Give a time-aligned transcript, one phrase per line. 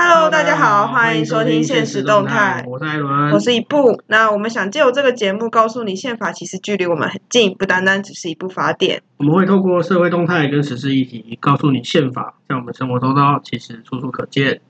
[0.00, 2.64] Hello，大家好，欢迎收听现实动态。
[2.68, 4.00] 我是艾伦，我是一部。
[4.06, 9.02] 那我们想借由这个节目，告诉你宪法其实距离我们很近，不单单只是一部法典。
[9.16, 14.60] 我们会透过社会动态跟时事议题，告诉你宪法在我们生活周遭其实处处可见。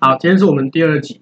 [0.00, 1.20] 好，今天是我们第二集。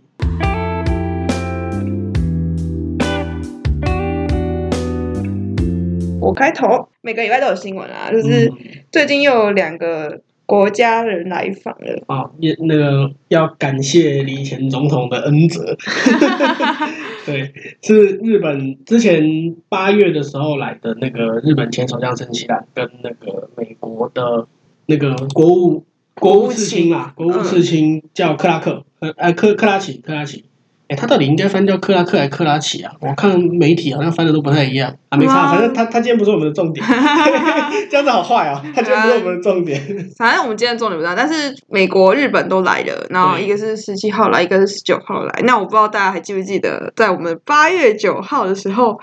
[6.19, 8.51] 我开头，每个礼拜都有新闻啊，就是
[8.91, 10.23] 最近又有两个。
[10.51, 12.29] 国家人来访了啊！
[12.41, 15.76] 也那个要感谢李前总统的恩泽，
[17.25, 24.49] 对，是日本之前八月的时候来的那个日本前首相森喜朗，跟那个美国的
[24.86, 25.85] 那个国务
[26.17, 30.46] 国务次卿啊，国务次卿叫克拉克，呃，呃，克克拉奇克拉奇。
[30.90, 32.92] 哎，他到底应该翻叫克拉克还是克拉奇啊？
[33.00, 36.84] 我看媒体好像翻的都不太一样啊，没差，反正他他今天不是我们的重点，
[37.89, 38.61] 这样子好坏啊！
[38.75, 39.81] 他今天不是我们的重点，
[40.19, 45.41] 反正我们今天重点不大，但是美国、日本都来了，然后一个是十七号来，一个是十九号来。
[45.45, 48.98] 那我不知道大家还记不记得，在我们八月九号的时候，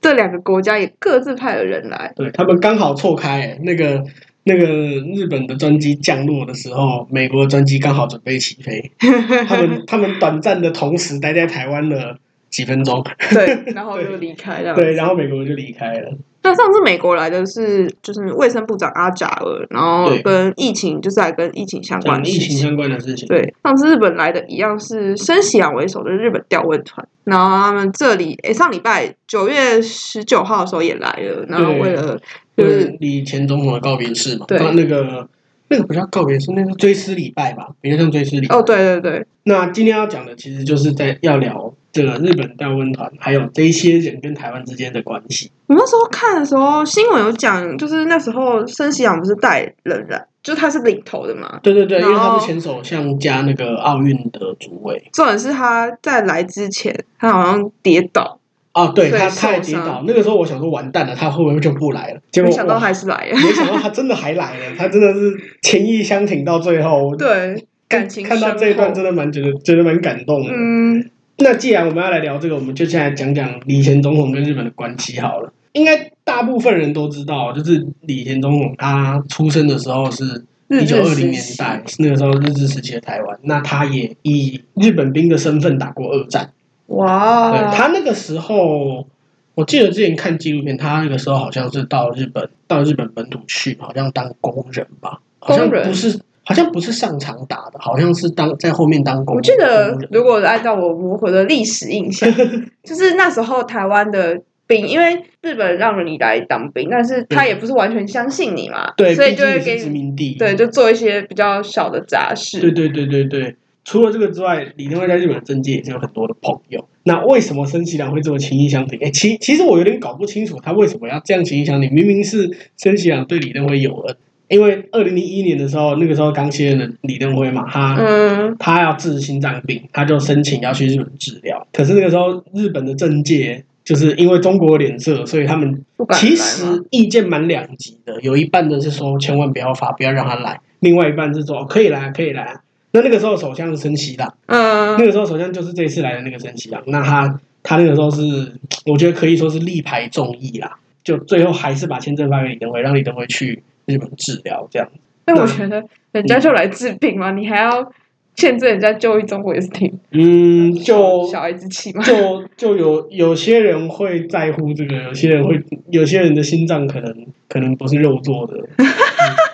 [0.00, 4.02] 这两个国家也各自派了人来，对他们刚好错开那个。
[4.44, 8.90] 那个日本的专机降落的时候，美国专机刚好准备起飞，
[9.46, 12.16] 他们他们短暂的同时待在台湾了
[12.48, 16.12] 几分钟，对， 然后就离开了，对，然后美国就离开了。
[16.42, 23.28] 那上次美国来的是就是卫生部长阿扎尔，然后跟疫情就是来跟疫情相关的疫情相关的事情。
[23.28, 32.18] 对，上次日本来的一样是森喜朗为首的日本吊问团，然后他们这里诶上礼拜九月十九号的时候也来了，然后为了
[32.60, 35.28] 就是李前总统的告别式嘛，对，那个
[35.68, 38.56] 那个不叫告别式，那是追思礼拜吧，比较像追思礼拜。
[38.56, 39.26] 哦，对对对。
[39.44, 41.72] 那今天要讲的其实就是在要聊。
[41.92, 45.50] 这个日本吊问团，还有这些人跟台湾之间的关系。
[45.66, 51.58] 我那时候看的时候，新闻有讲，就是那时候森喜朗不是带人来，就他是领头的嘛。
[51.64, 55.02] 对对对，因为他是前首相加那个奥运的主委。
[55.12, 58.38] 重点是他在来之前，他好像跌倒。
[58.72, 62.20] 啊，对他太跌倒，那个时候我想说完蛋了，他会不会就不来了？
[62.30, 67.14] 结果没想到还是来了，没想到他真的还来了，他真的是情意相挺到最后。
[67.16, 70.52] 对，感情看到这一段真的蛮觉得觉得蛮感动的。
[70.54, 71.10] 嗯。
[71.42, 75.50] 那既然我们要来聊这个，我们就先来讲讲李前总统跟日本的关系好了。
[75.72, 83.38] 应该大部分人都知道，就是李前总统他出生的时候是一九二零年代，那个时候日治时期的台湾。
[83.42, 86.50] 那他也以日本兵的身份打过二战。
[86.90, 87.50] 哇！
[87.50, 89.06] 对，他那个时候，
[89.54, 96.20] 我记得之前看纪录片，他那个时候好像是到日本，到日本本土去，好像当工人吧，好像不是。
[96.42, 99.36] 好像不是上场打的，好像是当在后面当工。
[99.36, 102.28] 我记得，如果按照我模糊的历史印象，
[102.82, 104.36] 就是那时候台湾的
[104.66, 112.58] 兵，因为日本让你来当兵，但是他也不是完全相信你嘛，对，所以就会给殖民地，对，就做一些比较小的杂事。
[112.58, 113.54] 对对对对对。
[113.84, 116.86] 除了这个之外，李登辉在日本政界也是有很多的朋友。
[117.04, 118.98] 那为什么森喜朗会这么情义相挺？
[119.00, 121.92] 哎，其其实我有点搞不清楚他为什么要这样情义相挺。
[121.92, 124.16] 明明是森喜朗对李登辉有恩。
[124.48, 131.64] 因为二零零一年的时候，那个时候刚卸任的李登辉嘛，他、嗯、他要治心脏病，他就申请要去日本治疗。
[131.72, 138.20] 可是那个时候，日本的政界就是因为中国脸色，所以他们其实意见蛮两极的。
[138.22, 142.56] 有一半的是说千万不要发，不要让他来；另外一半是说可以来，可以来。
[142.92, 146.82] 那那个时候首相是森喜朗，嗯，那个时候首相就是这次来的那个森喜朗。
[146.86, 148.20] 那他他那个时候是，
[148.86, 153.62] 我觉得可以说是力排众议啦，就最后还是把签证发给李登辉，让李登辉去。
[153.86, 154.88] 日本治疗这样，
[155.26, 155.82] 那我觉得
[156.12, 157.90] 人家就来治病嘛，你还要
[158.36, 168.86] 限制人家就医中国也是挺嗯，就小孩子气嘛，就就有有些人会在乎这个，有些人会有些人的心脏可能可能不是肉做的，嗯、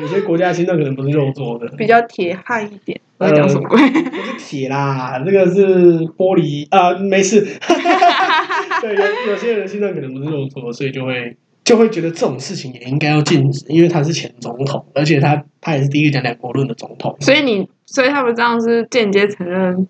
[0.00, 3.00] 有些国家心脏可能不是肉做的，比较铁汉一点。
[3.18, 3.80] 我在讲什么鬼？
[3.80, 7.40] 呃、不是铁啦，这个是玻璃啊、呃，没事。
[8.80, 11.36] 对，有有些人心脏可能不是肉做的，所以就会。
[11.64, 17.16] 就会觉得这种事情也应该要禁止，因为他是前总统，而且他他也是第一个讲两国论的总统。
[17.20, 19.88] 所以你，所以他们这样是间接承认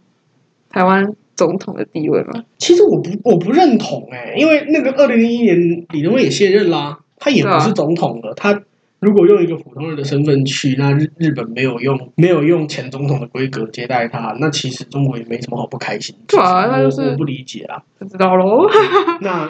[0.71, 2.45] 台湾总统的地位吗？
[2.59, 8.31] 其实我不我不认同哎、欸，因为那个二零零一年李登辉也卸任啦，他也不是总统了。
[8.31, 8.63] 啊、他
[9.05, 16.17] 如果用一个普通人的身份去，那日日本没有用没有用前总统的规格接待他，那其实中国也没什么好不开心。
[16.27, 17.83] 对啊，那就是我不理解啊。
[17.99, 18.67] 不知道喽。
[19.21, 19.49] 那。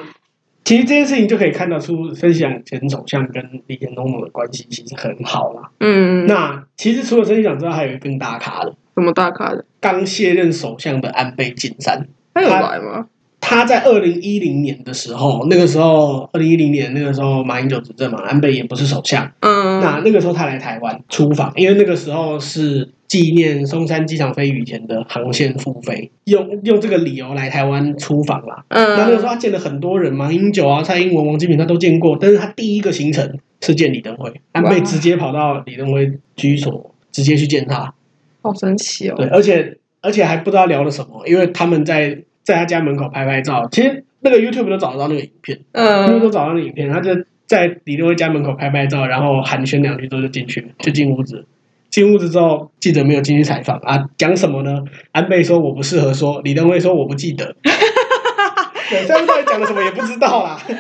[0.65, 5.71] 其实这件事情就可以看得出，森喜朗前首相跟李前总统的关系其实很好啦。
[5.81, 8.75] 嗯，那其实除了森喜朗之外，还有一个更大咖的。
[8.95, 9.63] 什么大咖的？
[9.79, 12.09] 刚卸任首相的安倍晋三。
[12.33, 13.07] 他有来吗？
[13.45, 19.31] 他在二零一零年的时候，那个时候二零一零年那个时候马英九执政嘛，安倍也不是首相。
[19.41, 19.81] 嗯。
[19.81, 22.91] 那那个时候他来台湾出访，因为那个时候是。
[23.07, 28.65] 纪念松山机场飞羽田的航线复飞，用用这个理由来台湾出访啦。
[28.69, 37.95] 嗯，那那个时候他见了很多人嘛，英九啊、蔡英文、王金平他都见过，但是他第一个行程是见李登辉，安倍直接跑到李登辉居所，直接去见他，
[38.43, 39.15] 好神奇哦。
[39.17, 47.11] 对，而且而且还不知道聊了什么，因为他们在在他家门口拍拍照，其实那个 YouTube 都找得到那个影片，嗯，他们都找到那个影片，他就
[47.47, 51.47] 在李登辉家门口拍拍照，然后寒暄两句之后就进去，就进屋子。
[51.91, 54.83] 进屋子之后，记者没有进去采访啊，讲什么呢？
[55.13, 57.55] 安倍说我不适合说，李登辉说我不记得。
[58.95, 60.57] 对，这样到底讲了什么也不知道啦。
[60.67, 60.79] 不是，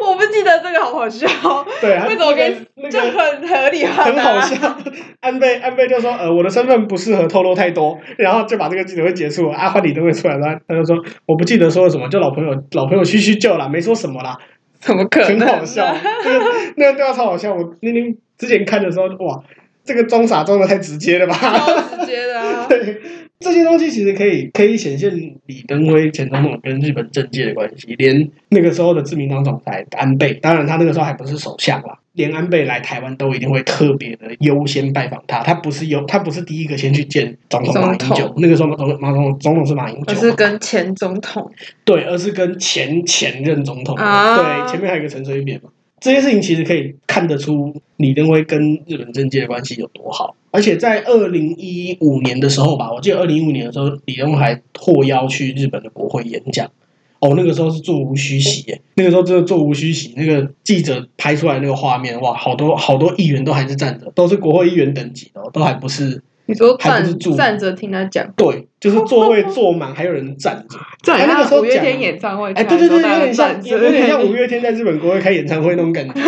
[0.00, 1.26] 我不记得这个好好笑。
[1.80, 4.04] 对，为什么跟那个就很合理化？
[4.04, 4.76] 很好笑。
[5.20, 9.56] 安倍安倍就说呃，我的身份不适合透露太多，然后就把这个记者会结束了。
[9.56, 10.96] 阿欢李登辉出来了，他就说
[11.26, 14.36] 我不记得说了什么，就老朋友老朋友叙叙旧啦，没说什么啦。
[14.80, 15.40] 怎么可能？
[15.40, 15.84] 很好笑，
[16.24, 16.44] 那个
[16.76, 17.52] 那个对话超好笑。
[17.52, 19.38] 我那天之前看的时候，哇。
[19.90, 21.34] 这个装傻装的太直接了吧？
[21.34, 22.64] 超直接的啊！
[22.70, 22.96] 对，
[23.40, 25.10] 这些东西其实可以可以显现
[25.46, 27.96] 李登辉前总统跟日本政界的关系。
[27.98, 35.40] 连那个时候的自民党总裁安倍，当然他那个时候还不是首相啦，连安倍来台湾都一定会特别的优先拜访他。
[35.40, 38.32] 他不是优，他不是第一个先去见总统马英九。
[38.36, 41.50] 那个时候总马总总统是马英九，而是跟前总统。
[41.84, 43.96] 对，而是跟前前任总统。
[43.96, 45.70] 啊、对，前面还有一个陈水扁嘛。
[46.00, 56.70] 这些事情其实可以看得出李登辉跟日本政界的关系有多好，而且在二零一五年的时候吧，我记得二零一五年的时候，李登辉还获邀去日本的国会演讲。
[57.20, 60.14] 哦，那个时候是座无虚席耶，那个时候真的座无虚席。
[60.16, 66.22] 那个记者拍出来那个画面，哇，好多好多议员都还是站着，都是国会议员等级的，都还不是。
[66.50, 70.76] 你说站站着听他讲，对，就是座位 坐满，还有人站着。
[71.02, 76.12] 在那个时候，五月天演唱会，哎，对对对，有点像，有点像五月天在日本国会开演唱会那种感觉。
[76.18, 76.22] 对，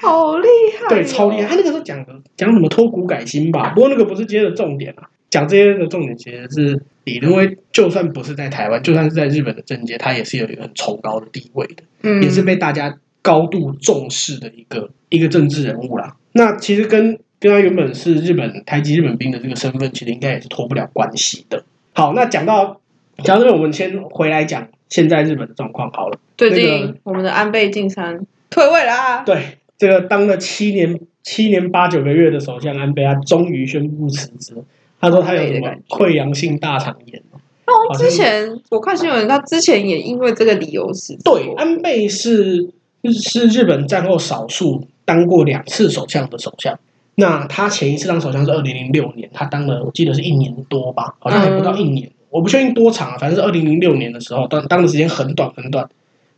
[0.00, 0.48] 好厉
[0.78, 1.48] 害，对，超厉害。
[1.48, 5.08] 他那个时候讲的讲什么脱骨改新吧，不过那个不是今天的重点啊。
[5.30, 16.14] 讲这些的重点其实是李登辉，就算不是在台湾，就算是在日本的政界，他也是有一个很崇高的地位的，嗯，也是被大家高度重视的一个一个政治人物啦。
[16.30, 21.62] 那其实跟跟他原本是日本台籍日本兵的这个身份，其实应该也是脱不了关系的。
[21.92, 22.80] 好，那讲到
[23.22, 26.18] 讲到这边，我们先回来讲现在日本的状况好了。
[26.38, 28.18] 最近我们的安倍晋三
[28.48, 29.24] 退位啦啊！
[29.24, 34.54] 对，这个当了七年七年八九个月的首相安倍，他终于宣布辞职。
[34.98, 37.22] 他说他有什么溃疡性大肠炎。
[37.66, 41.20] 哦，之前我看新闻，他之前也因为这个理由辞职。
[41.22, 42.70] 对，安倍是
[43.12, 46.80] 是日本战后少数当过两次首相的首相。
[47.16, 55.88] 那他前一次当首相是二零零六年，他当了我记得是一年多吧，好像还不到一年，嗯、我不确定多长啊，反正是二零零六年的时候，当当的时间很短很短，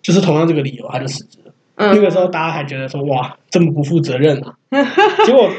[0.02, 1.52] 就是同样这个理由他就辞职了。
[1.76, 4.55] 嗯、那个时候大家还觉得说哇，这么不负责任啊，
[5.25, 5.50] 结果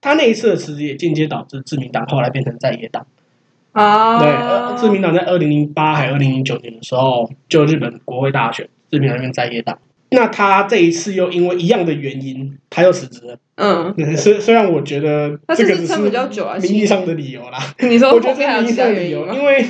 [0.00, 3.06] 他那一次的辞职也间接导致自民党后来变成在野党
[3.72, 4.18] 啊。
[4.18, 9.78] 对，自民党在二零零八还二零零九年的时候，就日本国会大选，自民党变在野党。
[10.10, 13.36] 那他这一次又因为一样的原因，他又辞职了。
[13.56, 17.58] 嗯， 虽虽然我觉得这个只是名义上的理由啦。
[17.80, 19.64] 你说，我觉得是名义上的理由，因为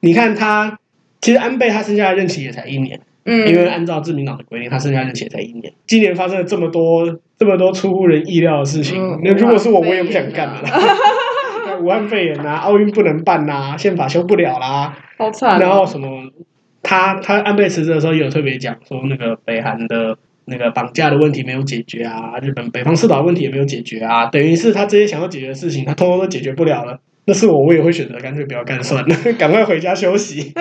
[0.00, 0.78] 你看他，
[1.20, 3.00] 其实安倍他剩下的任期也才一年。
[3.28, 5.72] 嗯，因为按照自民党的规定，他剩下任期也才一年。
[5.86, 10.62] 今年发生了这么多这么多出乎人意料的事情，那如果是我，我也不想干了。
[11.82, 15.60] 武汉肺炎啊，奥运不能办呐，宪法修不了啦，好惨。
[15.60, 16.30] 然后什么？
[16.88, 27.00] 他他安倍辞职的时候也有特别讲说，那个北韩的那个绑架的问题没有解决啊，日本北方四岛问题也没有解决啊，等于是他这些想要解决的事情，他通通都解决不了了。
[27.24, 30.52] 那是我，我也会选择干脆不要干算了， 赶快回家休息。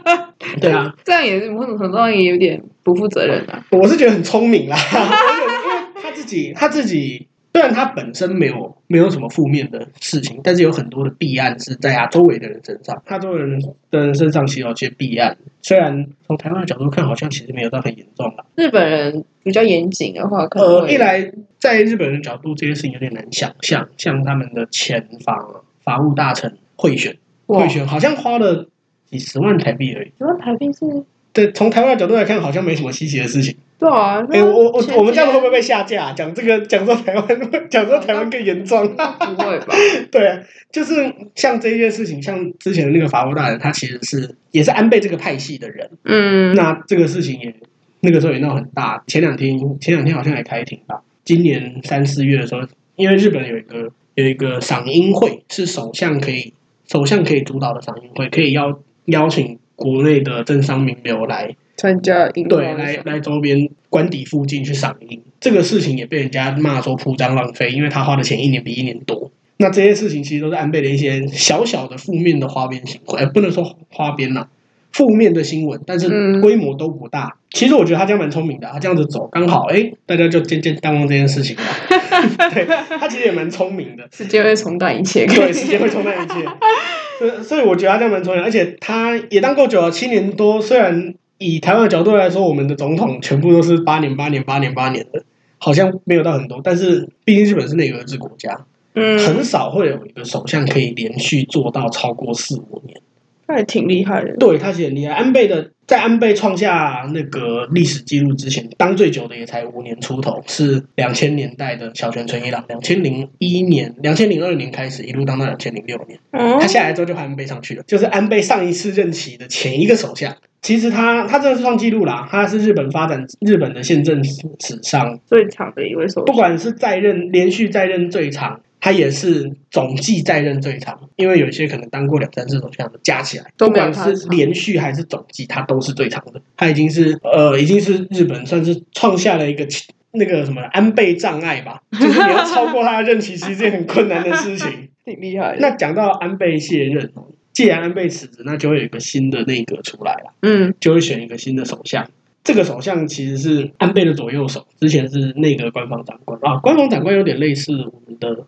[0.58, 3.62] 对啊，这样也是某种程度上也有点不负责任啊。
[3.70, 7.28] 我是觉得很聪明啦，因为他自己他自己。
[7.54, 13.00] 虽然他本身没有没有什么负面的事情，但是有很多的弊案是在他周围的人身上。
[13.06, 18.44] 他周围人的人身上其实有些弊案，虽然从台湾的角度看，好像其实没有到很严重吧。
[18.56, 25.46] 日本人比较严谨的话，呃，一来在日本人角度，这件事情有点难想象，像他们的前法
[25.84, 28.68] 法务大臣贿选，贿选好像花了
[29.06, 30.08] 几十万台币而已。
[30.18, 31.04] 几万台币是？
[31.32, 33.56] 对，从台湾的角度来看，好像没什么稀奇的事情。
[33.76, 36.12] 对啊，哎、欸，我我我们这样会不会被下架？
[36.12, 37.26] 讲这个，讲说台湾，
[37.68, 38.86] 讲说台湾更严重？
[38.88, 38.94] 不
[39.42, 39.74] 会吧？
[40.10, 40.40] 对啊，
[40.70, 40.94] 就是
[41.34, 45.90] 像这件事情，像之前的那个法务大人，他其实是也是安倍这个派系的人。
[46.04, 47.52] 嗯，那这个事情也
[48.00, 49.02] 那个时候也闹很大。
[49.06, 51.02] 前两天，前两天好像还开庭吧？
[51.24, 52.62] 今年三四月的时候，
[52.96, 56.54] 因为日本有一个有一个赏樱会，是首相可以
[56.86, 59.58] 首相可以主导的赏樱会，可以邀邀请。
[59.76, 69.30] 国内的政商名流来参加，对，来来周边官邸附近去赏樱，这个事情也被人家骂说铺张浪费，因为他花的钱一年比一年多。
[69.56, 74.46] 那这些事情其实都是安倍的一些小小的负面的花边新闻，不能说花边呐，
[74.92, 77.26] 负面的新闻，但是规模都不大。
[77.26, 81.62] 嗯、其实我觉得他这样蛮聪明的，他这样子走刚好，哎，大家就渐渐淡忘这件事情了。
[82.52, 82.64] 对，
[82.98, 87.42] 他其实也蛮聪明的，时间会冲淡一切，对，时间会冲淡一切。
[87.42, 90.60] 所以我觉得他这样蛮聪明，而且他也当够久了，七年多。
[90.60, 95.24] 虽然以台湾的角度来说，我们的总统全部都是八年、八年、八年、八年的，
[95.58, 96.60] 好像没有到很多。
[96.62, 103.00] 但是毕竟日本是内阁制国家，嗯，很少会有一个首相可以连续做到超过四五年。
[103.46, 105.12] 那也挺厉害的，对，他其实很厉害。
[105.12, 116.18] 安倍的在安倍创下那个历史记录之前，当最久的也才五年出头，是两千年代的小泉纯一郎，两千零一年、两千零二年开始一路当到两千零六年。
[116.30, 120.34] 嗯，他下来之后就换安倍上去了，就是安倍上一次任期的前一个首相。
[120.64, 128.60] 其实他他真的是创纪录啦，他是日本发展日本的宪政史上最长的一位首相，不管是在任连续在任最长。
[128.80, 136.42] 他也是总计在任最长，因为有一些可能当过两三次首相的，加起来不管是连续还是总计，他都是最长的。
[136.54, 139.66] 他已经是呃，已经是日本算是创下了一个
[140.12, 144.68] 那个什么安倍障碍吧， 就是你要超过他的任期，其实是一件很困难的事情。
[145.02, 145.56] 挺厉害。
[145.58, 147.10] 那讲到安倍卸任，
[147.54, 152.06] 既然安倍辞职，那就会有一个新的内阁出来了，嗯，就会选一个新的首相。
[152.42, 156.38] 这个首相其实是安倍的左右手，之前是内阁官方长官。
[156.42, 158.44] 啊，官方长官有点类似我们的。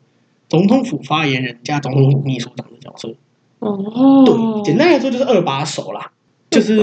[0.48, 3.12] 总统府发言人加总统府秘书长的角色，
[3.58, 6.12] 哦，对，简单来说就是二把手啦，
[6.48, 6.78] 就是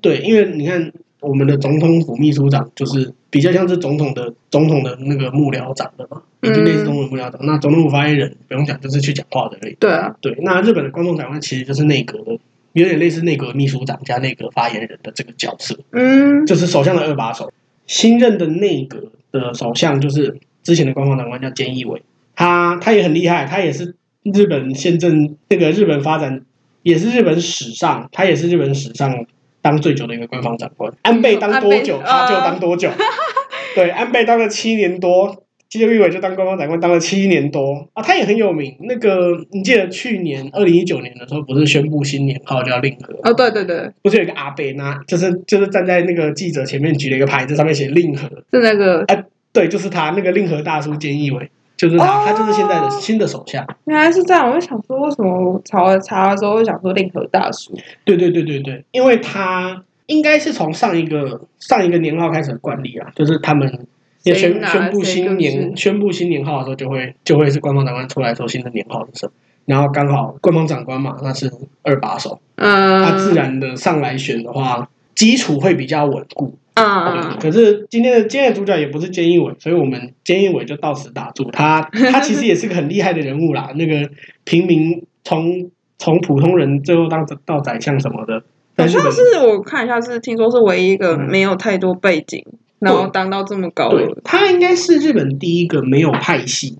[0.00, 0.90] 对，因为你看
[1.22, 7.38] 我们的总统府秘书长就是比较像是总统的总统的那个幕僚长的嘛，已经类似总统幕僚长。
[7.42, 9.76] 那总统府发言人不用讲，就是去讲话的而已。
[9.80, 12.38] 对啊，对，那日本的观众长官其实就是内阁的，
[12.74, 17.52] 有点类似内阁秘书长加内阁发言人的这个角色，嗯，就是首相的二把手。
[17.86, 18.98] 新任的内阁
[19.30, 22.02] 的首相就是之前的官方长官叫菅义伟。
[22.34, 26.40] 他他也很厉害，他也是日本宪政那个日本发展，
[26.82, 29.26] 也是日本史上，他也是日本史上
[29.62, 30.92] 当最久的一个官方长官。
[31.02, 32.90] 安倍当多久，他就当多久。
[33.74, 38.02] 对，安倍当了七年多，菅义伟就当官方长官当了七年多啊。
[38.02, 38.76] 他也很有名。
[38.80, 43.14] 那个你记得去年二零一九年的时候，不是宣布新年号叫令和？
[43.22, 49.02] 哦，对对对，不是有一个阿伯那，就是就是站在那个记者前面举了一个牌子，上面写令和，是那个？
[49.06, 51.50] 哎，对，就是他那个令和大叔菅义伟。
[51.82, 53.66] 就是他，哦、他就是现在的新的首相。
[53.86, 57.76] 原来是这样，我就想说，为什么我查查的时候会想说令和大叔？
[58.04, 63.84] 对对对对对，因为他应该是从上一个上一个年号开始的惯例啊，就是他们
[64.22, 69.32] 也宣宣布新年宣布新年号的时候，就会就会是官方长官出来说新的年号的时候，
[69.64, 71.50] 然后刚好官方长官嘛，那是
[71.82, 76.54] 二把手，嗯，他自然的上来选的话，基础会比较稳固。
[76.74, 77.38] 啊、嗯！
[77.38, 81.50] 可是今天的今天的主角也不是菅义伟，所以我们菅义伟就到此打住。
[81.50, 83.72] 他他其实也是个很厉害的人物啦。
[83.76, 84.08] 那个
[84.44, 88.42] 平民从从普通人最后当到宰相什么的，
[88.76, 94.16] 好像是我看一下是听说是唯一一个没有太多背景，嗯、然后当到这么高的。
[94.24, 96.78] 他应该是日本第一个没有派系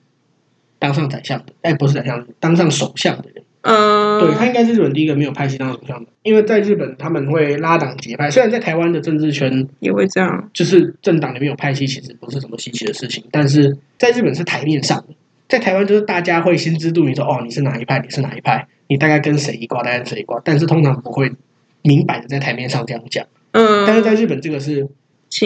[0.79, 3.45] 当上宰相的，哎，不是宰相，当上首相的人。
[3.63, 15.15] 嗯，对，他应该是日本第一个没有派系当首相的，因为在日本他们会拉党结派，虽然在台湾的政治圈也会这样，就是政党里面有派系，其实不是什么稀奇的事情，但是在日本是台面上的，
[15.49, 21.31] 在台湾就是大家会心知肚明说，哦，你是哪一派，你是哪一派，你大概跟谁一挂，大概跟谁一挂，但是通常不会
[21.83, 23.25] 明摆的在台面上这样讲。
[23.53, 24.89] 嗯，但是在日本这个是。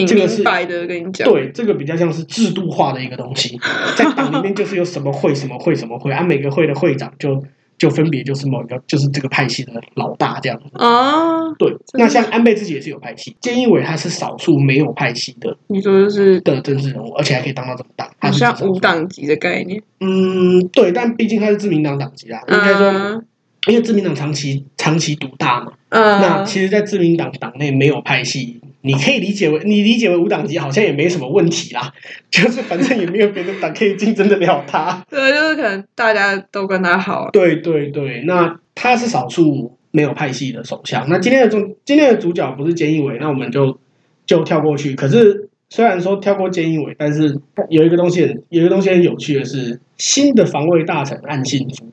[0.04, 3.56] 这个是白的，跟你讲，对，这个比较像是制度化的一个东西，
[3.96, 7.40] 在党里面就是有什么会、什么会、什么会，啊，每个会的会长就
[7.78, 11.52] 就分别就是某一个，就是这个派系的老大这样子啊。
[11.59, 19.83] 对，那像安倍自己也是有派系，菅义伟他是少数没有派系的，你说的是的政治人物，而且还可以当到这么大，好像无党籍的概念。
[20.00, 23.23] 嗯，对，但毕竟他是自民党党籍啊，应该说，
[23.68, 28.61] 因为自民党长期长期独大嘛，嗯，那其实，在自民党党内没有派系。
[28.83, 31.92] 你可以理解为你理解为无党籍，好像也没什么问题啦，
[32.30, 35.04] 就是反正也没有别的党可以竞争得了他。
[35.11, 37.30] 对，就是可能大家都跟他好。
[37.33, 41.09] 对对对，那他是少数没有派系的首相。
[41.09, 43.78] 那今天的主今天的主角不是菅义伟，那我们就
[44.25, 44.95] 就跳过去。
[44.95, 51.87] 可是虽然说跳过菅义伟，但是有一个东西很有一个东西很有趣的是，新的防卫大臣岸信夫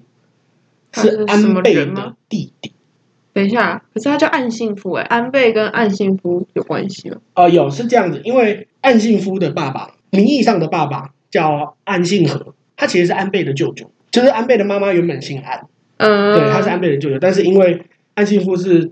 [0.94, 2.72] 是安倍的弟弟。
[3.34, 7.18] 等一下，可是他叫岸信夫哎，安倍跟岸信夫有关系吗？
[7.36, 15.66] 哦、呃，有是这样子，因为岸信夫的爸爸，名义上的爸爸叫岸信和，他其实是安倍的舅舅，就是安倍的妈妈原本姓安，
[15.98, 18.92] 嗯，对，他是安倍的舅舅，但是因为岸信夫是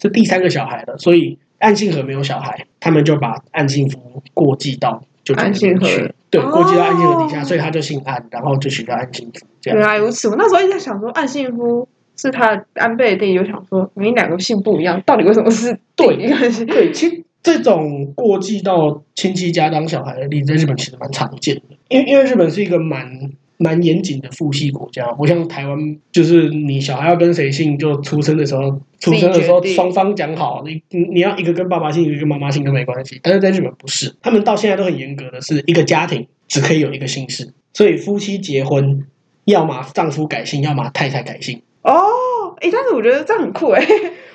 [0.00, 5.86] 是第三个小孩的，所以岸信和没有小孩，他们就把岸信夫过继到就安信和。
[6.32, 9.46] 对，过继到安信和底下，所以他就姓安，然后就取叫安信夫。
[9.64, 23.30] 原来如此，我那时候一直在想说，安信夫是他安倍的弟弟，就想说你两个姓不一样，到底为什么是对应该是对，其实这种过继到亲戚家当小孩的例子，在日本其实蛮常见的，因为因为日本是一个蛮。
[23.58, 25.78] 蛮严谨的父系国家，不像台湾，
[26.10, 33.20] 就是你小孩要跟谁姓，就出生的时候，出生的时候双方讲好，你你要一个跟爸爸姓，一个跟妈妈姓都没关系。
[33.22, 39.06] 但是在日本不是，他们到现在都很严格的是一个家庭只可以有一个姓氏，所以夫妻结婚，
[39.44, 41.62] 要么丈夫改姓，要么太太改姓。
[41.82, 43.86] 哦，哎，但是我觉得这样很酷哎，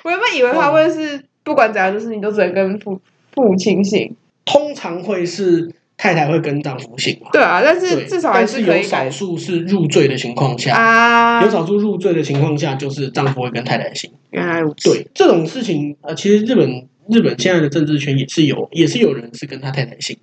[0.04, 3.00] 我原本以为他会是不管怎样的事情都只能跟父
[3.34, 4.14] 父亲姓，
[4.44, 5.72] 通常会是。
[6.00, 7.28] 太太会跟丈夫姓嘛？
[7.32, 14.08] 对啊，但是至少还是有少数是入赘的情况下啊，有少数入赘的情况下，就是丈夫会跟太太姓。
[14.30, 14.90] 原来如此。
[14.90, 20.16] 对这种事情，呃，其实日本日本现在的政治圈也是有，也是有人是跟他太太姓。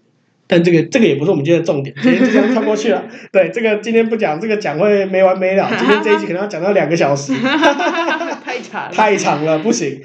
[0.48, 3.04] 但这个这个也不是我们今天的重点，今天就这样跳过去了。
[3.32, 5.68] 对，这个今天不讲，这个讲会没完没了。
[5.78, 7.34] 今天这一集可能要讲到两个小时，
[8.44, 10.00] 太长了，太长了，不行。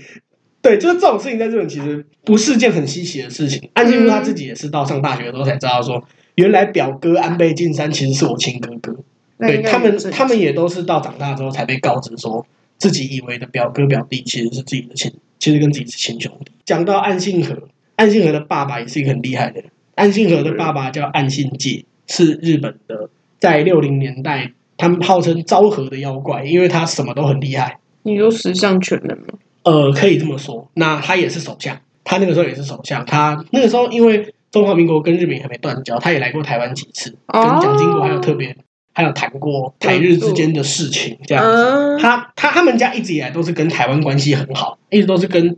[0.62, 3.70] 对，就是这种事情在日本其实不是件很稀奇的事情。
[3.74, 6.02] 安信夫他自己也是到上大学的时候才知道说，
[6.34, 8.96] 原来表哥安倍晋三其实是我亲哥哥。
[9.38, 16.52] 对他们，他们也都是到长大之后才被告知说，自己以为的表哥表弟其实是自己的亲，其实跟自己是亲兄弟。
[16.66, 17.56] 讲到岸信和，
[17.96, 19.70] 岸信和的爸爸也是一个很厉害的人。
[20.00, 27.78] 岸信和的爸爸叫岸信介，是日本的，在六零年代他们号称昭和的妖怪，因为他什么都很厉害。
[28.04, 29.34] 你说十项全能吗？
[29.64, 30.66] 呃，可以这么说。
[30.72, 33.04] 那他也是首相，他那个时候也是首相。
[33.04, 38.56] 他那个时候因为中华民国跟日本还没断交，他也来过台湾几次，跟蒋经国还有特别
[38.94, 41.98] 还有谈过台日之间的事情这样子。
[42.00, 45.54] 他他他们家一直以来都是跟台湾关系很好，一直都是跟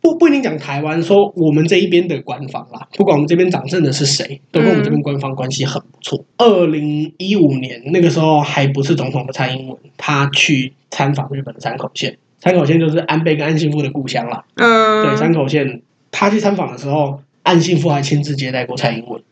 [0.00, 6.24] 不不一定讲台湾，说我们这一边的官方啦，不管我们这边掌政的是谁，都跟我们这边官方关系很不错。
[6.38, 12.16] 二零一五年那个时候还不是总统的蔡英文，他去参访日本的山口县。
[12.42, 14.42] 山口县就是安倍跟岸信夫的故乡啦。
[14.54, 19.22] 嗯，对，山口县，他去参访的时候，岸信夫还亲自接待过蔡英文，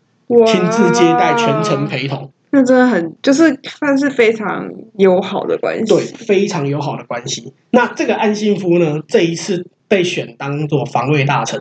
[0.46, 2.30] 亲自接待，全程陪同。
[2.50, 5.94] 那真的很，就是算是非常友好的关系。
[5.94, 7.52] 对，非常友好的关系。
[7.70, 11.60] 那这个岸信夫呢，这一次被选当做防卫大臣，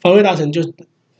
[0.00, 0.62] 防卫大臣就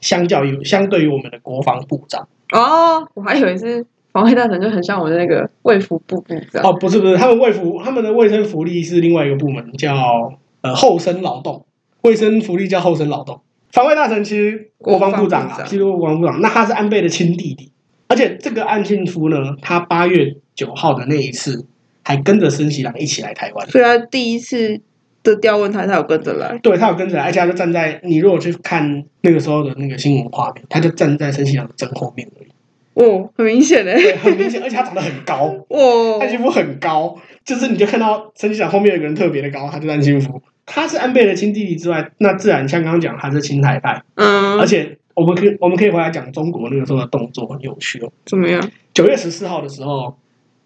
[0.00, 2.26] 相较于相对于我们的国防部长。
[2.52, 3.84] 哦，我还以为是。
[4.14, 11.66] 防卫大臣就很像我的那个卫福部部长哦，不是不是，他们卫福他们的卫生福利是另外一个部门，叫呃后生劳动，
[12.02, 13.40] 卫生福利叫后生劳动。
[13.72, 17.72] 防卫大臣其实国防部长啊，其实国防部长，那他是安倍的亲弟弟，
[18.06, 21.66] 而且这个岸信夫呢，他八月九号的那一次
[22.04, 24.80] 还跟着森喜朗一起来台湾，所以他第一次
[25.24, 32.48] 的调问他，他有跟着来，对他有跟着来，而且他就站在你如果去看那个时候的那个新闻画面，他就站在申喜朗的正后面而已。
[32.94, 48.70] 哦，很明显嘞，对，很明显，而且他长得很高， 哦，岸信夫很高，就是你就看到申喜朗后面有个人特别的高，他就是岸信夫，他是安倍的亲弟弟之外，那自然像刚刚讲，他是亲台派，嗯，而且我们可以我们可以回来讲中国那个时候的动作很有趣哦，怎么样？
[48.92, 50.16] 九月十四号的时候，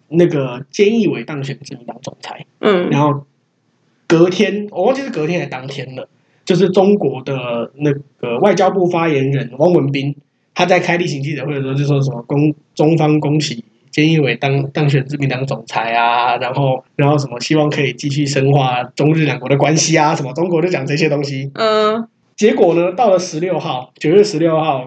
[0.09, 3.25] 那个菅义伟当选自民党总裁，嗯，然后
[4.09, 6.09] 隔天我忘记是隔天还是当天了，
[6.43, 10.15] 就是中国的那个外交部发言人汪文斌。
[10.55, 21.49] 他在开例行记者会的时候就说什么恭中方恭喜菅义伟当当选自民党总裁啊，然后然后什么希望可以继续深化中日两国的关系啊，什么中国就讲这些东西。
[21.53, 24.85] 嗯，结果呢，到了十六号，九月十六号，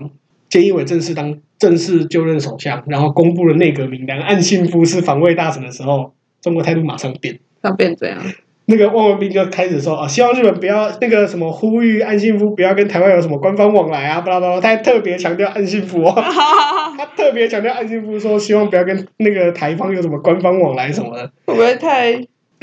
[0.50, 8.18] 菅义伟正式当正式就任首相，然后公布了内阁名单，岸信夫是防卫大臣的时候，中国态度马上变，要变怎样？
[8.66, 16.12] 那个汪文斌就开始说啊，希望日本不要那个什么呼吁岸信夫不要跟台湾有什么官方往来啊，巴拉巴拉，他还特别强调岸信夫哦，
[16.96, 22.12] 他特别强调岸信夫说希望不要跟那个台方有什么官方往来什么的，会不会太？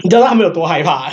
[0.02, 1.10] 你知道他们有多害怕？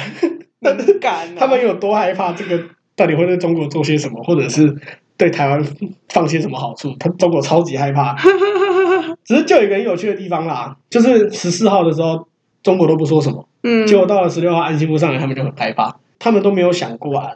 [0.62, 2.32] 很敢、啊， 他们有多害怕？
[2.32, 2.62] 这个
[2.94, 4.72] 到底会对中国做些什么，或者是
[5.16, 5.64] 对台湾
[6.08, 6.94] 放些什么好处？
[7.00, 8.14] 他中国超级害怕。
[9.26, 12.28] 只是就有一个很有趣的地方啦，就是十四号的时候。
[12.66, 17.30] 中国都不说什么，嗯，结果到了十六号，岸信夫上来，他们就很害怕，他们都没有想过啊，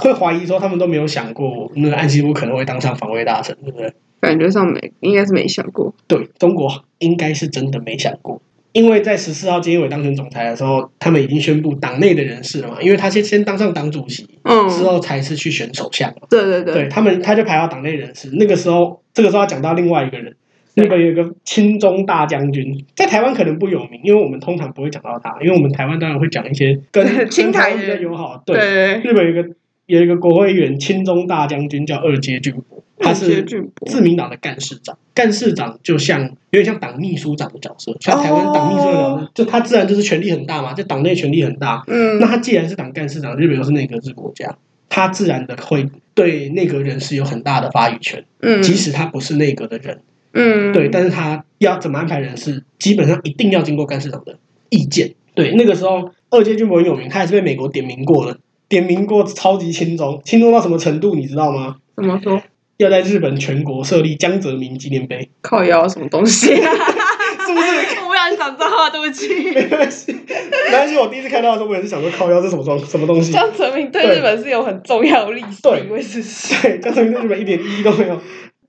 [0.00, 3.92] 会怀疑说他们都没有想过，那个岸信夫可能会当上防卫大臣，对不对？
[4.20, 5.92] 感觉上没，应该是没想过。
[6.06, 16.14] 对，中国应该是真的没想过，因为在十四号菅义伟当选总裁的时候，他们已经宣布党内的人事了嘛，因为他先先当上党主席，嗯，之后才是去选首相。
[16.30, 20.36] 对对对，对他们他就排到党内人士，那个时候，这个时候要讲到另外一个人。
[20.74, 28.42] 日本有一个亲中大将军，在台湾可能不有名，因为我们通常不会讲到他，因为我们台湾当然会讲一些跟清台比较友好。
[28.46, 29.48] 对，日本有一个
[29.86, 33.42] 有一个国会议员亲中大将军叫二阶俊博，他是
[33.86, 41.82] 自民党的干事长，干事长就像有点像党秘书长的角色，像台湾党秘书长的角色，就他自然就是权力很大嘛，就党内权力很大。
[41.88, 44.56] 嗯，那他既然是党干事长，日本又是内阁制国家，
[44.88, 48.24] 他自然的会对内阁人士有很大的发语权。
[48.40, 49.98] 嗯，即使他不是内阁的人，
[50.32, 54.38] 嗯，对，但是他要怎么安排人事，基本上一定要经过干事长的
[54.68, 55.14] 意见。
[55.34, 58.38] 对，那个时候二阶俊博很有名，他也是被美国点名过的。
[58.68, 61.76] 点名过超级亲中，亲中到什么程度，你知道吗？
[61.96, 62.40] 怎么说？
[62.76, 65.28] 要在日本全国设立江泽民纪念碑。
[65.42, 66.54] 靠腰什么东西？
[66.54, 67.66] 是不是？
[68.00, 69.28] 我不想讲脏话，对不起。
[69.52, 70.96] 没关系，没关系。
[70.96, 73.32] 我第一次看到的时候，我也是想说靠腰是什么装什么东西。
[73.32, 76.62] 江泽民对日本是有很重要的历史地位，是是。
[76.62, 78.18] 对，江泽民对日本一点意义都没有。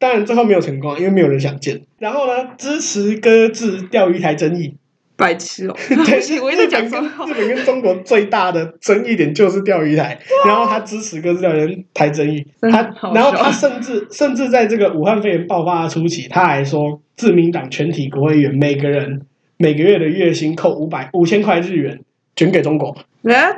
[0.02, 1.80] 当然最后没有成功，因为没有人想见。
[2.00, 4.76] 然后呢，支持搁置钓鱼台争议。
[5.16, 5.76] 白痴哦！
[5.88, 12.82] 对， 我一直讲说，日本跟中国最大的争议点就是钓鱼台，然后他支持搁置钓鱼台争议，他
[13.14, 19.22] 然后他甚至甚至在这个武汉肺炎爆发的初期，他还说自民党全体国会议员每个人
[19.58, 22.02] 每个月的月薪扣五百五千块日元
[22.36, 23.54] 捐给中国，哎，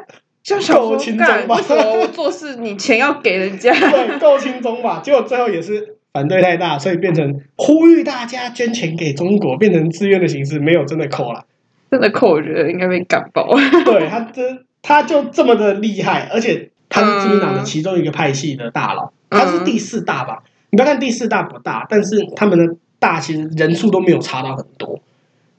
[0.74, 1.56] 够轻松吧？
[1.96, 5.00] 我做事你钱要给人家， 对，够轻松吧？
[5.02, 5.96] 结果最后也是。
[6.14, 11.44] 反对太大，所以变成呼吁大家捐钱给中国，变成自愿的形式，没有真的扣了。
[11.90, 13.50] 真的扣，我觉得应该被干爆。
[13.84, 20.44] 对他真，他就这么的厉害，而且他是自民党的其中一个派系的大佬，嗯、他是第四大吧？
[20.70, 25.00] 你不要看第四大不大，但是他们的大其实人数都没有差到很多。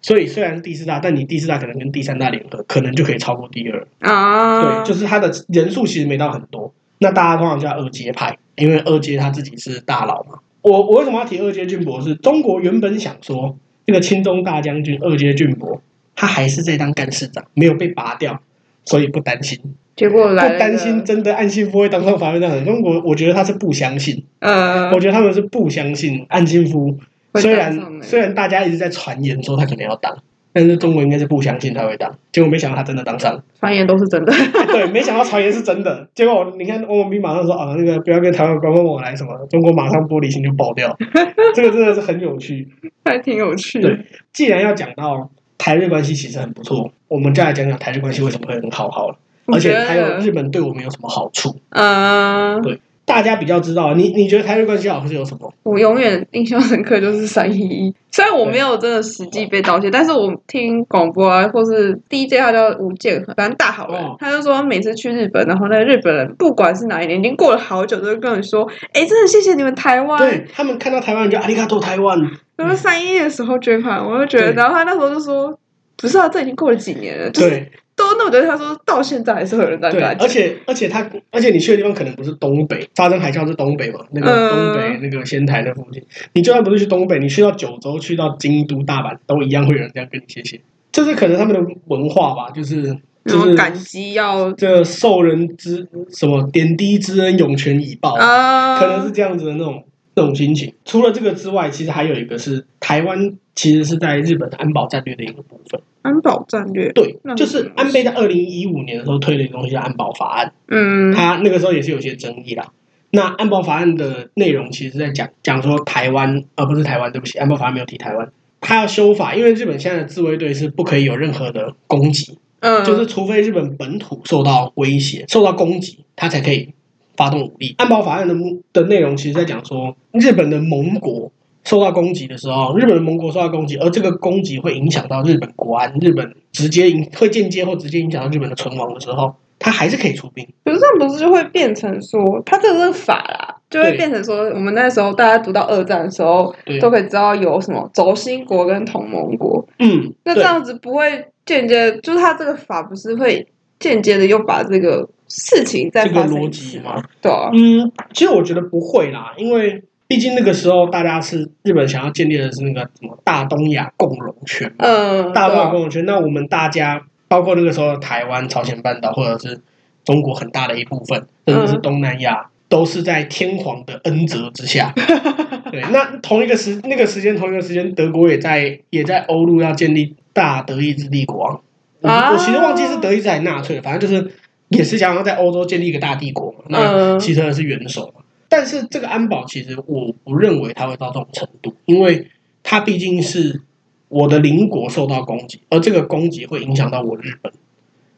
[0.02, 4.60] 所以虽然是第四大，但你第四大可能跟第三大联合，可能就可以超过第二啊。
[4.60, 6.74] 对，就是他的人数其实没到很多。
[6.98, 10.38] 那大家通常叫二阶派，因为二阶他自己是大佬嘛。
[10.62, 12.00] 我我为什么要提二阶俊博？
[12.00, 15.82] 是中国原本想说，这个亲中大将军二阶俊博，
[16.14, 18.40] 他还是在当干事长，没有被拔掉，
[18.84, 19.60] 所以不担心。
[19.94, 22.64] 结果来不担心真的岸信夫会当上法院长。
[22.64, 26.98] 中国我觉得他是不相信，嗯，我觉得他们是不相信岸信夫。
[27.34, 30.22] 虽然虽然大家一直在传言说他可能要当。
[30.54, 33.42] 但是中国应该是不相信他会当，结果没想到他真的当上。
[33.58, 34.32] 传言都是真的，
[34.70, 36.06] 对，没想到传言是真的。
[36.14, 40.96] 结果你看，欧文斌马上说啊，那个不要跟台湾官方往来什么，中国马上玻璃心就爆掉。
[41.56, 42.68] 这个真的是很有趣，
[43.04, 43.80] 还挺有趣。
[43.80, 43.98] 对，
[44.32, 49.16] 既然要讲到台日关系其实很不错，我们再来讲讲台日关系为什么会很好好了，
[49.52, 51.58] 而且还有日本对我们有什么好处。
[51.70, 52.80] 嗯，对。
[53.06, 55.52] 大家比较知道，你你觉得台日关系好是有什么？
[55.62, 72.18] 我永远印象深刻就是三一一，虽然我没有真的实际被盗窃，但是我听广播啊，或是 DJ 他叫吴建和，反正大好人，哦、他就说每次去日本，然后那个日本人不管是哪一年，已经过了好久，都会跟你说，哎、欸，真的谢谢你们台湾，对他们看到台湾人就阿里嘎多台湾。
[72.56, 75.58] 然后三一一的时候捐款，我就觉得，然后他那时候就说，
[75.98, 77.70] 不是啊，这已经过了几年了，就是、对。
[77.96, 84.00] 都那么多，他说到现在还是会有人在对，而且而且他，而且你去的地方可能不是东北，发生海啸是东北嘛？
[84.12, 86.02] 那个东北、嗯、那个仙台那附近，
[86.32, 90.60] 你就算不是去东北，你去到九州、去到京都、大阪，都一样会有人这样跟你谢谢。
[90.90, 100.72] 这是可能他们的文化吧，就是就是感激要这受人之什么点滴之恩，涌泉以报，啊、可能是这样子的那种那种心情。
[100.84, 105.80] 除了这个之外，其实还有一个是台湾，其实是在日本的安保战略的一个部分。
[106.02, 110.52] 安保战略对，就是安倍在二零一五年的时候推了一个东西叫安保法案。
[110.68, 112.72] 嗯，他那个时候也是有些争议啦。
[113.10, 118.30] 那安保法案的内容其实在讲讲说台湾，而、呃、不是台湾，对不起，安保法案没有提台湾。
[118.60, 126.74] 他要修法，因为日本现在的自卫队是不可以有任何的攻击，嗯，就是除非日本本土受到威胁、受到攻击，他才可以
[127.16, 127.74] 发动武力。
[127.78, 131.32] 安保法案的目的内容其实在讲说日本的盟国。
[131.64, 140.46] 受到攻击的时候，日本的盟国受到攻击，而这个攻击会影响到日本国安，日本直接影会间接或直接影响到日本的存亡的时候，他还是可以出兵。
[140.64, 149.66] 可是这样不是就会变成说，他这个是法啦，就会变成说，我们那时候大家读到二战的时候，都可以知道有什么轴心国跟同盟国。
[149.78, 153.46] 嗯，那这样子不会间接，就是他这个法不是会
[153.78, 157.02] 间接的又把这个事情再发生一次吗？
[157.22, 159.82] 对啊，嗯，其实我觉得不会啦，因为。
[160.06, 166.04] 毕竟那个时候，大家是日本想要建立的是那个什么大东亚共荣圈，嗯，大东亚共荣圈。
[166.04, 169.60] 那我们大家，包括那个时候的台湾、朝鲜半岛，或者是
[170.04, 174.92] 中国很大的一部分，甚至是东南亚，都是在天皇的恩泽之下。
[175.72, 181.62] 对，那同一个时那个时间，同一个时间，德国也在也在欧陆要建立大德意志帝国。
[182.00, 184.30] 我我其实忘记是德意志还是纳粹，反正就是
[184.68, 186.58] 也是想要在欧洲建立一个大帝国嘛。
[186.68, 188.20] 那希特勒是元首嘛。
[188.48, 192.28] 但是这个安保其实我不认为它会到这种程度，因为
[192.62, 193.62] 它毕竟是
[194.08, 197.52] 我的邻国受到攻击，而这个攻击会影响到我日本。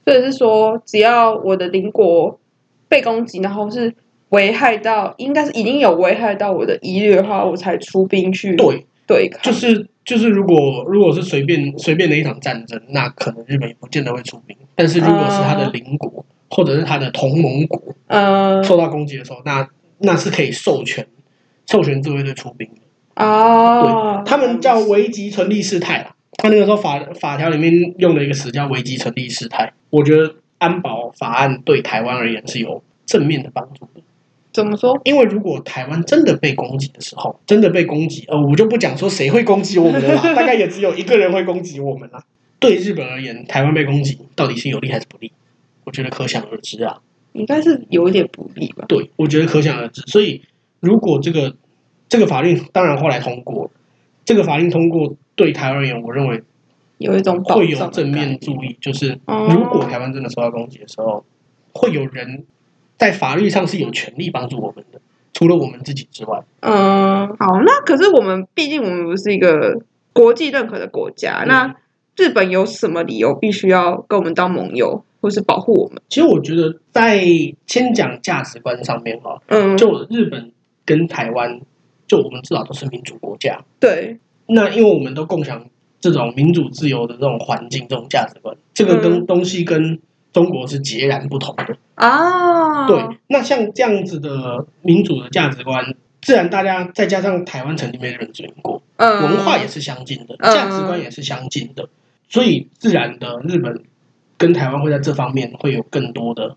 [0.04, 2.38] 所以是说，只要我的邻国
[2.88, 3.92] 被攻击，然后是
[4.28, 9.42] 危害到，应该是已经有危害到我的疑虑的话，我才出兵去对对抗。
[9.42, 14.56] 就是就是，如果如果是随便随便的一场战争，那可能日本也不见得会出兵。
[14.76, 21.06] 但是如果是他的邻国、嗯、或者是他的同盟国，嗯，受到攻击的时候，那那是可以授权
[21.66, 23.24] 授权自卫队出兵的。
[23.24, 26.14] 哦，对，他们叫危急存立事态啦。
[26.38, 29.72] 他那个时候法法条里面用了一个词叫危急存立事态。
[29.90, 34.02] 我觉得安保法案对台湾而言是有正面的帮助的。
[34.52, 34.98] 怎么说？
[35.04, 42.22] 因为如果台湾真的被攻击的时候，真的被攻击，呃，我就不讲说谁会攻击我们了啦，大概也只有一个人会攻击我们啦。
[42.58, 45.30] 对日本而言，台湾被攻击到底是有利还是不利？
[45.84, 47.00] 我觉得可想而知啊。
[47.36, 48.84] 应该是有一点不利吧？
[48.88, 50.02] 对，我觉得可想而知。
[50.06, 50.42] 所以
[50.80, 51.54] 如果这个
[52.08, 53.70] 这个法律当然后来通过，
[54.24, 56.42] 这个法令通过对台湾而言，我认为
[56.98, 61.24] 有一种会有正面注意，就是如果台湾真的受到攻击的时候，
[61.72, 62.44] 会有人
[62.96, 65.00] 在法律上是有权利帮助我们的，
[65.32, 66.42] 除了我们自己之外。
[66.60, 71.74] 嗯，好，那可是我们毕竟我们不是一个国际认可的国家，嗯、那
[72.16, 76.00] 日本有什么理由必须要跟我们当盟友，或是保护我们？
[76.08, 77.24] 其实我觉得在
[77.66, 80.52] 先讲价值观上面哈，嗯，就日本
[80.84, 81.60] 跟台湾。
[82.08, 84.16] 就我们至少都是民主国家，对。
[84.46, 85.66] 那因为我们都共享
[85.98, 89.98] 这种民主自由的这种环境、这种价值观，这个跟东西跟
[90.32, 92.86] 中国是截然不同的啊。
[92.86, 101.88] 对，那像这样子的民主的价值观，自然大家再加上台湾曾经被日本殖民过，嗯，文化也是相近的，价值观也是相近的，
[102.28, 103.82] 所以自然的日本
[104.38, 106.56] 跟台湾会在这方面会有更多的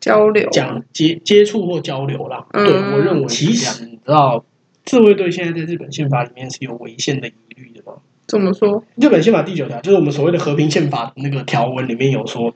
[0.00, 2.46] 交流、讲接接触或交流啦。
[2.52, 4.44] 对，我认为其实你知道。
[4.86, 7.94] 自卫队现在在日本宪法里面是有违宪的疑虑的吗？
[8.26, 8.84] 怎么说？
[8.96, 12.54] 日本宪法第九条就是我们所谓的和平宪法那个条文里面有说，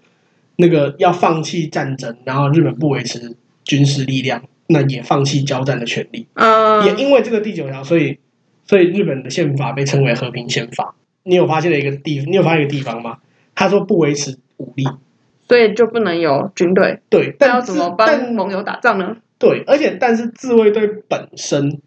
[0.57, 6.27] 那个要放弃战争，然后日本不维持军事力量，那也放弃交战的权利。
[6.35, 8.19] 嗯，也因为这个第九条，所以
[8.67, 10.95] 所以日本的宪法被称为和平宪法。
[11.23, 13.17] 你有发现了一个地，你有发现一个地方吗？
[13.59, 14.85] 他说不维持武力，
[15.49, 17.01] 所以就不能有军队。
[17.11, 19.17] 对，但要怎么帮盟友打仗呢？
[19.37, 21.81] 对，而且但是自卫队本身。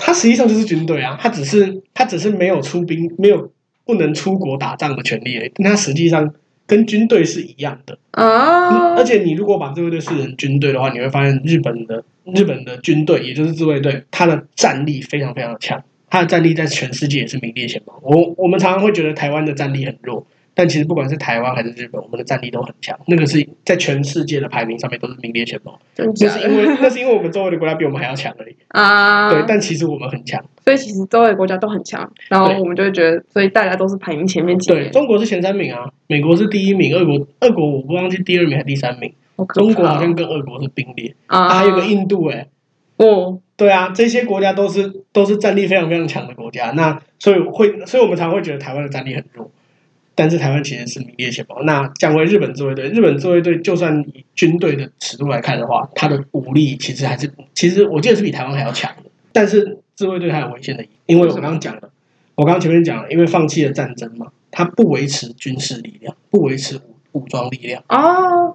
[0.00, 3.50] 它实际上就是军队啊，他只是他只是没有出兵，没有
[3.84, 5.50] 不能出国打仗的权利而已。
[5.56, 6.32] 但他实际上
[6.68, 8.94] 跟军队是一样的啊。
[8.94, 17.98] 而且你如果把自卫队视成军队的话，你会发现日本的日本的军队，也就是自卫队，他的战力非常非常的强，他的战力在全世界也是名列前茅。
[18.02, 20.24] 我我们常常会觉得台湾的战力很弱。
[20.58, 22.98] 但其实不管是台湾还是日本，我们的战力都很强。
[23.06, 25.78] 那个是在全世界的排名上面都是名列前茅。
[25.94, 29.30] 那是因为那是因为我们周围的国家比我们还要强而已 啊。
[29.30, 30.44] 对，但其实我们很强。
[30.64, 34.82] 所以其实周围的国家都很强，然后我们就会觉得，所以大家都是排名前面几名。
[34.82, 39.12] 对，中国是前三名啊，美国是第一名，俄国俄国我不忘记第二名还是第三名。
[39.54, 42.48] 中国好像跟俄国是并列啊，还有个印度哎、欸。
[42.96, 46.72] 哦，对啊，这些国家都是都是战力非常非常强的国家。
[46.72, 49.48] 那所以会，所以我们常会觉得台湾的战力很弱。
[50.18, 51.62] 但是台湾其实是名列前茅。
[51.62, 59.08] 那降为日本自卫队，日本自卫队就算以军队的尺度来看的话，它的武力其实还是，其实我记得是比台湾还要强的。
[59.32, 61.90] 但是自卫队它有危险的，因为我刚刚讲了，
[62.34, 68.08] 我刚刚前面讲了，因为放弃了战争嘛，它不维持军事力量，不维持武武装力量啊。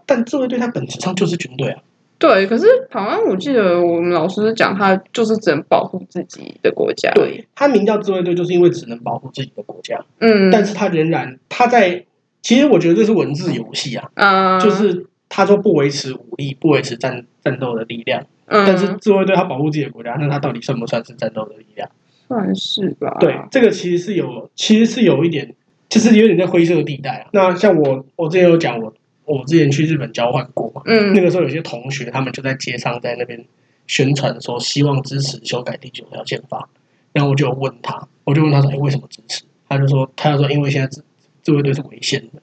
[0.05, 1.81] 但自卫队它本质上就是军队啊。
[2.19, 7.11] 对，可是台湾，我记得我们老师讲，他就是只能保护自己的国家。
[7.11, 9.99] 对，他名叫自卫队，就是因为只能保护自己的国家。
[10.19, 12.05] 嗯，但是他仍然他在，
[12.41, 14.09] 其实我觉得这是文字游戏啊。
[14.13, 18.25] 嗯，就是他说不维持武力，不维持战战斗的力量。
[18.45, 21.89] 嗯，但是自卫队他保护自己的国家，那他到底算不算是战斗的力量？
[22.29, 23.17] 算是吧。
[23.19, 25.53] 对，这个其实是有，其实是有一点，
[25.89, 27.27] 就是有点在灰色地带啊。
[27.33, 28.93] 那像我，我之前有讲我。
[29.33, 33.43] 我之前去日本交换过嘛，嗯，那个时候有些同学他们就在街上在那边
[33.87, 36.69] 宣传说希望支持修改第九条宪法，
[37.11, 39.43] 然后我就问他，我就问他说，哎，为什么支持？
[39.67, 41.03] 他就说，他就说，因为现在自
[41.41, 42.41] 自卫队是违宪的，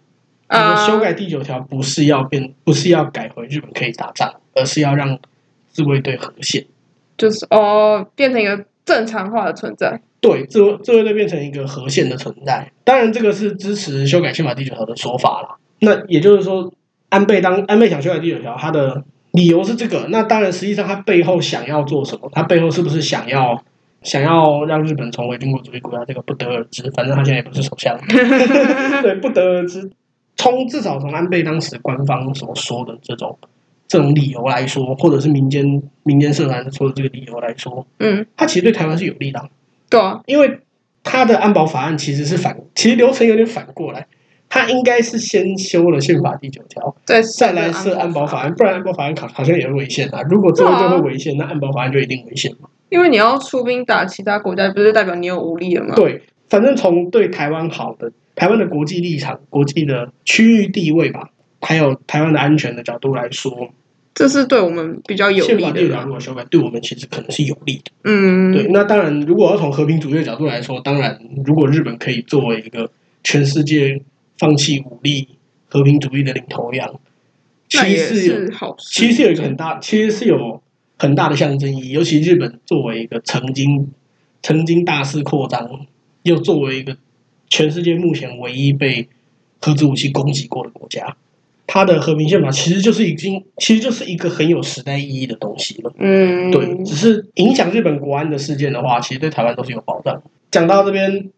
[0.48, 5.18] 他说修改第九条不是要变，不是要改回日本可以打仗，而是要让
[5.70, 6.66] 自卫队和宪，
[7.16, 10.00] 就是哦，变成一个正常化的存在。
[10.20, 12.70] 对，自自卫队变成一个和宪的存在。
[12.84, 15.56] 当然，这个是支持修改宪法第九条的说法啦。
[15.78, 16.70] 那也就是说，
[17.10, 20.06] 安倍当安倍想修改第九条，他的理由是这个。
[20.08, 22.30] 那当然，实际上他背后想要做什么？
[22.32, 23.62] 他背后是不是想要
[24.02, 26.04] 想要让日本成为军国主义国家？
[26.06, 26.90] 这个不得而知。
[26.96, 27.96] 反正他现在也不是首相，
[29.02, 29.90] 对，不得而知。
[30.36, 33.38] 从至少从安倍当时官方所说的这种
[33.86, 39.50] 这种理由来说，或者是民间民间社团说的这个理由来说，嗯，他其实对台湾是有利的。
[39.90, 40.60] 对啊，因为
[41.02, 44.06] 他的安保法案其实是反，其实流程有点反过来。
[44.50, 50.20] 他应该是先修了宪法第九条，再，再来设安保法案，不然安保法案好好像也是违宪啊。
[50.28, 52.68] 如果这个就会违宪，那安保法案就一定违宪嘛。
[52.88, 55.94] 因为你要出兵打其他国家，不是代表你有武力了吗？
[55.94, 63.70] 对，反正从对台湾好的、台湾的国际立场、国际的区域地位吧，还有台湾的安全的角度来说，
[64.12, 65.58] 这是对我们比较有利的。
[65.60, 67.92] 宪法第九条如果修改，对我们其实可能是有利的。
[68.02, 68.66] 嗯，对。
[68.72, 72.90] 那当然，如果要从和平主义的角度来说，当然，如果日本可以作为一个
[73.22, 74.02] 全世界。
[74.40, 75.28] 放弃武力、
[75.68, 76.98] 和平主义的领头羊，
[77.68, 80.62] 其实是有，其实有一个很大，其实是有
[80.96, 81.90] 很大的象征意义。
[81.90, 83.92] 尤其日本作为一个曾经
[84.40, 85.86] 曾经大肆扩张，
[86.22, 86.96] 又作为一个
[87.50, 89.10] 全世界目前唯一被
[89.60, 91.18] 核子武器攻击过的国家，
[91.66, 95.92] 它的和平宪法其实就是已经，其实就是一个很有时代意义的东西了。
[95.98, 100.22] 嗯，对，只是影响日本国安的事件的话，其实对台湾都是有保障。
[100.50, 101.30] 讲到这边。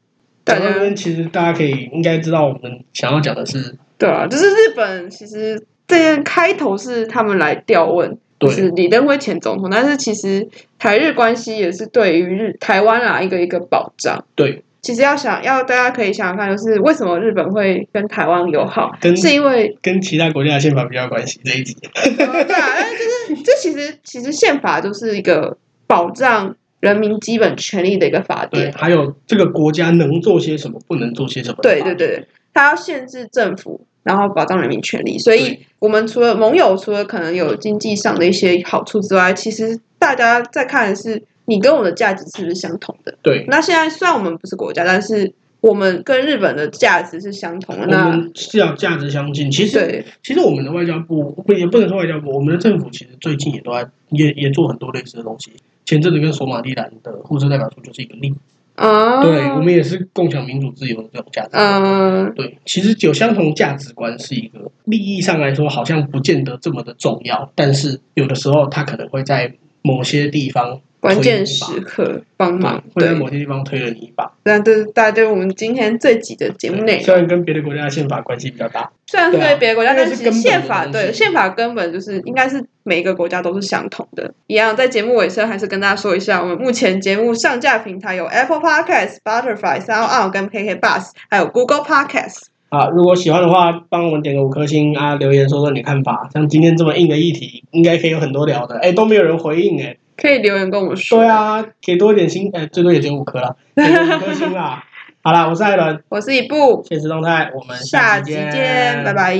[0.45, 10.49] 在那边其实大家可以应该知道，我们想要讲的是，对啊，就是日本其实这件开头是他们来调问，就是李登辉前总统，但是其实
[10.81, 14.25] 台日关系也是对于日台湾啊一个一个保障。
[14.35, 21.77] 对，其实要想要大家可以想想看，就是为什么日本会跟台湾友好，跟是因为跟其他国家的宪法比较关系这一集。
[22.17, 22.43] 对啊，
[22.77, 26.57] 但是就是这其实其实宪法就是一个保障。
[26.83, 31.59] 人民基本权利的一个法典，还有这个国家能做些什么，不能做些什么。
[31.63, 35.17] 对对对，它要限制政府，然后保障人民权利。
[35.17, 43.17] 所以，我们除了盟友，除了可能有经济上的一些好处之外，其实大家在看的是你跟我的价值是不是相同的。
[43.23, 43.45] 对。
[43.47, 47.87] 那现在虽然我们不是国家，但是我们跟日本的价值是相同的。
[47.87, 49.49] 那我们是要价值相近。
[49.49, 55.53] 其实，其实我们的外交部不也不能说外交部，我们的政府其实最近也都在也也做很多类似的东西。
[55.85, 58.31] 前阵子跟索马利兰的互设代表处就是一个例。
[58.31, 58.37] 子，
[58.77, 61.51] 啊，对，我们也是共享民主自由的这种价值。
[61.51, 70.81] 观，嗯，对，其实有相同价值观是一个利益上来说好像不见得这么的重要，但是有的时候它可能会在某些地方。
[71.03, 74.31] 关键时刻帮忙，会在某些地方推了你一把。
[74.45, 77.03] 那这是大家对我们今天这集的节目内容。
[77.03, 84.33] 虽然跟别的国家的宪法关系比较大，虽然是对别的国家，但是宪法是对宪法根本就是应该是每一个国家都是相同的。
[84.47, 92.43] 一样，在节目尾声还是跟大家说一下，我们目前节目上架平台有 Apple Podcast、Butterfly、SoundOn 跟 KK Bus，还有 Google Podcast。
[92.69, 96.31] 啊，如果喜欢的话，帮我们点个五颗星啊，留言说说你看法。
[96.33, 98.79] 像今天这么硬的议题，应该可以有很多聊的。
[98.79, 99.97] 哎，都没有人回应哎。
[100.17, 101.19] 可以留言跟我们说。
[101.19, 104.85] 对啊，给多一点星，哎，最多也只有五颗了， 给五颗星啦。
[105.23, 109.37] 好啦，我是艾伦，我是一步，现实动态，我们下期见，拜拜。